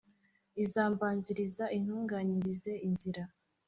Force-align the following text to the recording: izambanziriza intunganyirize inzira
izambanziriza 0.63 1.63
intunganyirize 1.77 2.71
inzira 2.87 3.23